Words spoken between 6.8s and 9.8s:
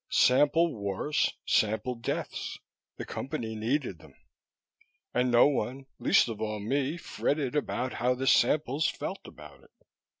fretted about how the samples felt about it.